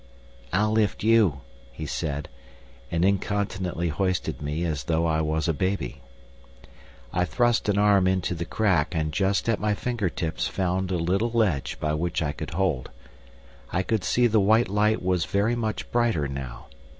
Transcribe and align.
"I'll 0.51 0.71
lift 0.71 1.03
you," 1.03 1.41
he 1.71 1.85
said, 1.85 2.27
and 2.89 3.05
incontinently 3.05 3.89
hoisted 3.89 4.41
me 4.41 4.63
as 4.65 4.85
though 4.85 5.05
I 5.05 5.21
was 5.21 5.47
a 5.47 5.53
baby. 5.53 6.01
I 7.13 7.23
thrust 7.23 7.69
an 7.69 7.77
arm 7.77 8.07
into 8.07 8.33
the 8.33 8.43
crack, 8.45 8.95
and 8.95 9.13
just 9.13 9.47
at 9.47 9.59
my 9.59 9.75
finger 9.75 10.09
tips 10.09 10.47
found 10.47 10.89
a 10.89 10.97
little 10.97 11.29
ledge 11.29 11.79
by 11.79 11.93
which 11.93 12.23
I 12.23 12.31
could 12.31 12.55
hold. 12.55 12.89
I 13.71 13.83
could 13.83 14.03
see 14.03 14.25
the 14.25 14.39
white 14.39 14.69
light 14.69 15.03
was 15.03 15.25
very 15.25 15.55
much 15.55 15.91
brighter 15.91 16.27
now. 16.27 16.65